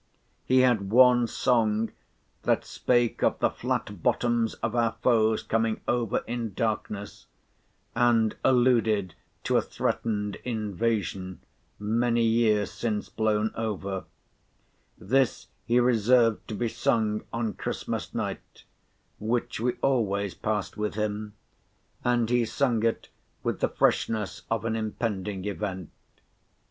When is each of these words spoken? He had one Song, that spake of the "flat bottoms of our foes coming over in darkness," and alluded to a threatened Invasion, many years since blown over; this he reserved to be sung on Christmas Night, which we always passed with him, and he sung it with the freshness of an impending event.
He 0.45 0.61
had 0.61 0.89
one 0.89 1.27
Song, 1.27 1.91
that 2.41 2.65
spake 2.65 3.21
of 3.21 3.37
the 3.37 3.51
"flat 3.51 4.01
bottoms 4.01 4.55
of 4.55 4.75
our 4.75 4.95
foes 5.03 5.43
coming 5.43 5.79
over 5.87 6.23
in 6.25 6.55
darkness," 6.55 7.27
and 7.93 8.35
alluded 8.43 9.13
to 9.43 9.57
a 9.57 9.61
threatened 9.61 10.37
Invasion, 10.37 11.39
many 11.77 12.23
years 12.23 12.71
since 12.71 13.09
blown 13.09 13.51
over; 13.55 14.05
this 14.97 15.45
he 15.67 15.79
reserved 15.79 16.47
to 16.47 16.55
be 16.55 16.67
sung 16.67 17.23
on 17.31 17.53
Christmas 17.53 18.11
Night, 18.15 18.63
which 19.19 19.59
we 19.59 19.73
always 19.83 20.33
passed 20.33 20.77
with 20.77 20.95
him, 20.95 21.33
and 22.03 22.27
he 22.31 22.43
sung 22.43 22.81
it 22.83 23.09
with 23.43 23.59
the 23.59 23.69
freshness 23.69 24.41
of 24.49 24.65
an 24.65 24.75
impending 24.75 25.45
event. 25.45 25.91